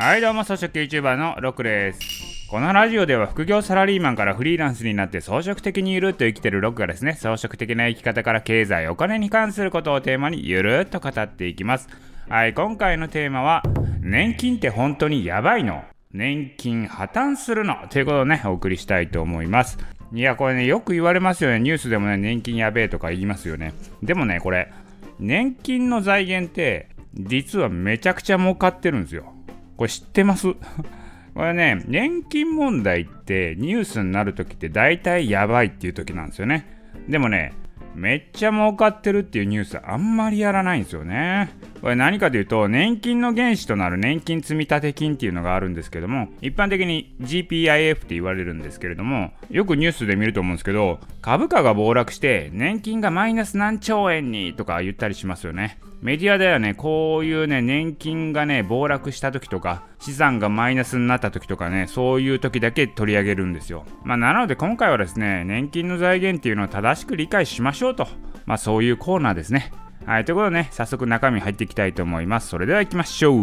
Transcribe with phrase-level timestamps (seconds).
[0.00, 2.48] はいどうも草食 YouTuber のロックです。
[2.48, 11.86] このラジオでは副業サラリーマンからフリーランスになって装飾的にゆるっと生きてるロックがですね装飾的な生き方から経済お金に関することをテーマにゆるっと語っていきます。
[12.30, 13.62] はい今回のテーマは
[14.00, 15.84] 年金って本当にやばいの？
[16.12, 17.86] 年金破綻するの？
[17.90, 19.76] ということをねお送りしたいと思います。
[20.14, 21.60] いやこれねよく言われますよね。
[21.60, 23.74] ニュースでもね年金やべえとか言いますよね。
[24.02, 24.72] でもねこれ
[25.18, 29.34] 年金の財源って実はめちゃくちゃ儲かってるんですよ。
[29.80, 30.46] これ知ってます？
[31.34, 36.66] これね、年金問題ってニュースになるときって大体やばいっていう時なんですよね。
[37.08, 37.54] でもね、
[37.94, 41.48] めっちゃ儲かってるっていうニュースあんまりやらないんですよね。
[41.80, 55.78] これ何かというと、年金の原資となる年金積立金っていうのがあるんですけども、一般的に GPIF って言われるんですけれども、よくニュースで見ると思うんですけど、株価が暴落して年金がマイナス何兆円にとか言ったりしますよね。
[56.02, 63.84] メディアではね、こういうね、年金がね、暴落した時とか、資産がマイナスになった時とかね、そういう時だけ取り上げるんですよ。
[64.02, 68.08] まあ、なので今回はですね、年金の財源っていうのを正しく理解しましょうと、
[68.46, 69.72] まあ、そういうコーナーですね。
[70.06, 72.48] はい、ということでね、早速中身入っていきたいと思います。
[72.48, 73.36] それでは行きましょう。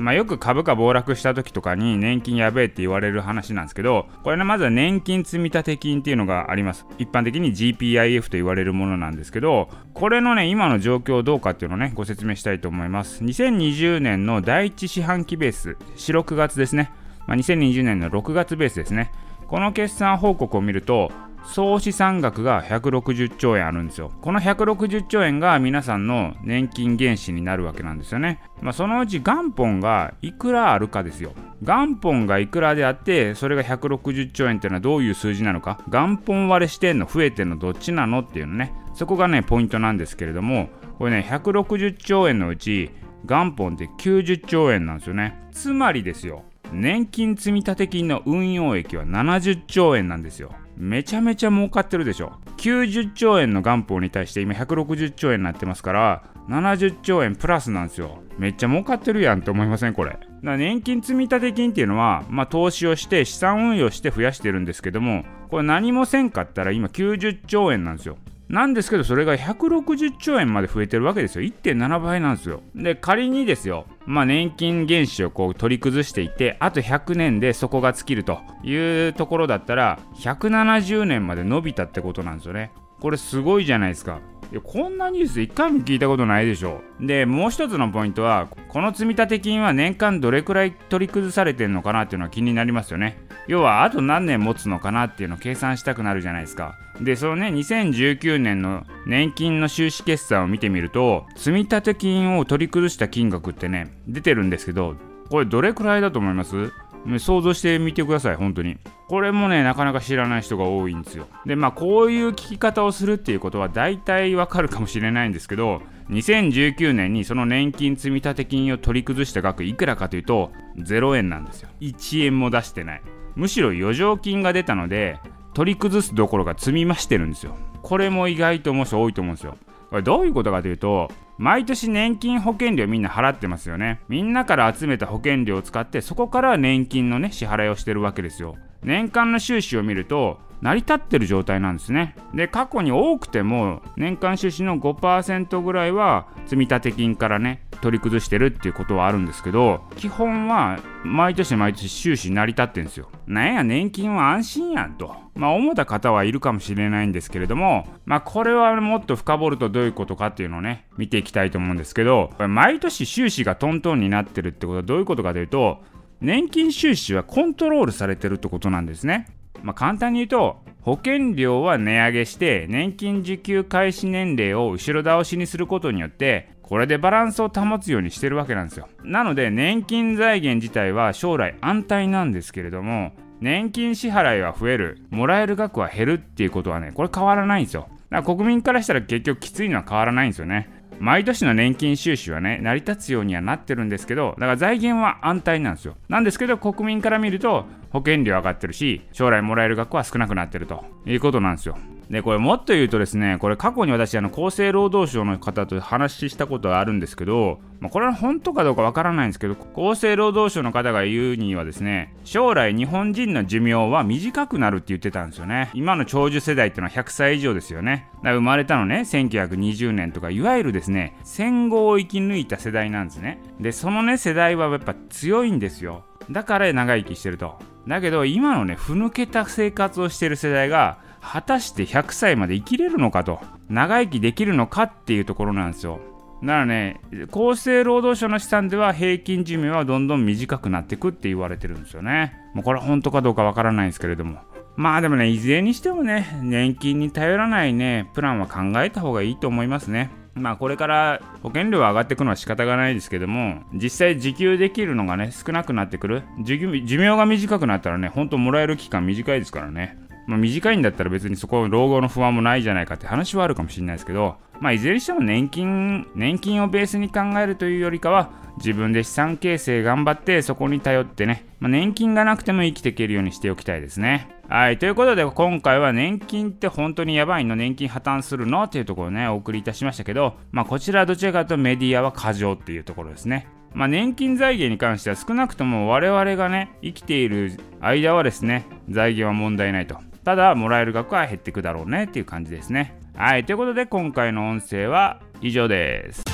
[0.00, 6.86] まあ、よく株価暴落した時とかに年金やべえって言われる話なんですけど、これね、まずは年金積立金っていうのがあります。
[6.98, 13.22] 一般的に GPIF と言われるものなんですけど、これのね、今の状況どうかっていうのをね、ご説明したいと思います。
[13.22, 16.90] 2020年の第1四半期ベース、4、6月ですね。
[17.26, 19.12] まあ、2020年の6月ベースですね。
[19.46, 21.12] この決算報告を見ると、
[21.44, 24.12] 総資産額が160兆円あるんですよ。
[24.20, 28.40] この160兆円が皆さんの年金原資になるわけなんですよね。
[28.60, 31.32] まあ、そのうち元本がいくらあるかですよ。
[31.62, 42.90] 元本がいくらであって、それが160兆円っていうのはどういう数字なのか、元本割れしてんの、増えてんの、どっちなのっていうのね、そこがね、ポイントなんですけれども、これね、160兆円のうち、
[43.24, 45.48] 元本って90兆円なんですよね。
[45.52, 50.52] つまりですよ、年金積立金の運用益は70兆円なんですよ。
[50.80, 52.32] めちゃめちゃ儲かってるでしょ。
[52.56, 58.22] 90兆円の元本に対して今160兆円になってますから70兆円プラスなんですよ。
[58.38, 59.94] めっちゃ儲かってるやんって思いません？
[59.94, 60.12] これ。
[60.12, 68.16] だから年金積立金っていうのは、まあ、投資をして資産運用して増やしてるんですけどもこれ何もせんかったら今90兆円なんですよ。
[68.48, 71.42] なんですけど、それが160兆円まで増えてるわけですよ。
[71.42, 72.62] 1.7倍なんですよ。
[72.74, 82.72] で、仮にですよ、まあ、年金原資をこう取り崩していって、あと100年で底が尽きるというところだったら、170年まで伸びたってことなんですよね。
[83.00, 84.20] これすごいじゃないですか。
[84.50, 86.80] いやこんなニュース一回も聞いたことないでしょ。
[87.00, 93.18] でもう一つのポイントはこの積立金は年間どれくらい取り崩されてるのかなっていうのは気になりますよね。
[93.46, 96.76] 要はあと何年持つのかなっていうのを計算したくなるじゃないですか。
[97.00, 104.96] でそのね2019年の年金の収支決算を見てみると積立金を取り崩した金額ってね出てるんですけど
[105.28, 106.72] これどれくらいだと思います？
[107.18, 108.76] 想像してみてください本当に。
[109.08, 111.26] これもねなかなか知らない人が多いんですよ。
[111.46, 121.68] でまあこういう聞き方をするっていうことは大体わかるかもしれないんですけど2019年にその年金積立金を取り崩した額いくらかというと0円なんですよ。
[121.80, 123.02] 1円も出してない。
[123.34, 125.18] むしろ余剰金が出たので
[125.54, 127.56] 取り崩すどころか積み増してるんですよ。
[127.82, 129.56] これも意外と思う人多いと思うんですよ。
[129.90, 134.00] これどういうことかというと毎年年金保険料みんな払ってますよね。
[134.08, 138.56] みんなから集めた保険料を使ってそこから年金のね支払いをしてるわけですよ。
[138.82, 142.16] 年間の収支を見ると成り立ってる状態なんですね。
[142.34, 153.08] で過去に多くても年間収支の5%ぐらいは積立金からね取り崩してるっていうことはあるんですけど基本は毎年毎年収支成り立ってんですよ。
[153.26, 155.14] なんや年金は安心やんと。
[155.34, 165.78] まあ思った方はいるかもしれないんですけれどもまあこれはもっと深掘るとどういうことかっていうのをね見ていきたいと思うんですけど毎年収支がトントンになってるってことはどういうことかというと
[166.20, 169.28] 年金収支はコントロールされてるってことなんですね。
[169.62, 178.88] まあ、簡単に言うと保険料は値上げして年金受給開始年齢を後ろ倒しにすることによってこれでバランスを保つようにしてるわけなんですよ。
[179.02, 187.88] なので年金財源自体は将来安泰なんですけれども年金支払いは増えるもらえる額は減るっていうことはねこれ変わらないんですよ。
[188.10, 190.70] だから国民からしたら結局きついのは変わらないんですよね。
[191.00, 195.96] 毎年の年金収支はね、成り立つようにはなってるんですけど、だから財源は安泰なんですよ。
[196.08, 201.78] なんですけど、国民から見ると、保険料上がってるし、将来もらえる額は少なくなってるということなんですよ。
[202.10, 215.70] でこれもっと言うとですねこれ過去に私あの厚生労働省の方と話したことがあるんですけど、まあ、これは本当かどうかわからないんですけど厚生労働省の方が言うにはですね将来日本人の寿命は短くなるって言ってたんですよね。
[215.74, 218.08] 今の長寿世代ってのは100歳以上ですよね。
[218.22, 223.40] だ生まれたのね1920年とかいわゆるですね戦後を生き抜いた世代なんですね。
[223.60, 226.04] でそのね世代はやっぱ強いんですよ。
[226.30, 227.58] だから長生きしてると。
[227.86, 236.00] だけど今のねふぬけた生活をしてる世代が果たして100歳まで生きれるのかと長生きできるのかっていうところなんですよ。
[236.42, 237.00] だからね
[237.32, 242.34] 厚生労働省の試算では平均寿命はどんどん短くなっていくって言われてるんですよね。
[242.54, 244.38] もうこれは本当かどうかわからないんですけれども。
[244.76, 250.10] まあでもねいずれにしてもね年金に頼らないねプランは考えた方がいいと思いますね。
[250.34, 256.22] まあこれから保険料は上がっていくのは仕方がないですけども実際受給できるのがね少なくなってくる。
[256.44, 259.98] 寿命が短くなったらねほんともらえる期間短いですからね。
[260.28, 268.28] まあ、短いんだったら別にそこは老後の不安もないじゃないかって話はあるかもしれないですけど、まあ、いずれにしても年金、年金をベースに考えるというよりかは、
[268.58, 274.28] 自分で資産形成頑張ってそこに頼ってね、まあ、年金がなくても生きていけるようにしておきたいですね。
[274.50, 283.46] はい、ということで今回は年金って本当にやばいの年金破綻するのっていうところをね、お送りいたしましたけど、まあこちらどちらかというとメディアは過剰っていうところですね。
[283.74, 290.07] まあ、年金財源に関しては少なくとも我々がね、生きている間はですね、財源は問題ないと。
[290.24, 292.98] ただもらえる額は減っていくだろうねっていう感じですね。
[293.16, 296.27] はいということで今回の音声は以上です。